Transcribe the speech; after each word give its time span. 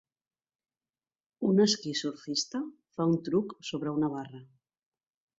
Un 1.49 1.59
esquí-surfista 1.65 2.61
fa 2.95 3.07
un 3.11 3.13
truc 3.27 3.53
sobre 3.73 3.93
una 3.99 4.09
barra. 4.15 4.41